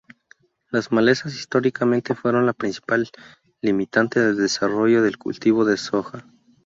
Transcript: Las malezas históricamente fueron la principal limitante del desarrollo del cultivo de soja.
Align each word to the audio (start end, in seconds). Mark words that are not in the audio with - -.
Las 0.71 0.91
malezas 0.91 1.35
históricamente 1.35 2.15
fueron 2.15 2.47
la 2.47 2.53
principal 2.53 3.07
limitante 3.61 4.19
del 4.19 4.35
desarrollo 4.35 5.03
del 5.03 5.19
cultivo 5.19 5.63
de 5.63 5.77
soja. 5.77 6.25